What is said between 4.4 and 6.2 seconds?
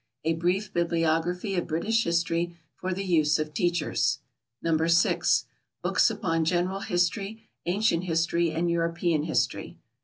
No. 6. Books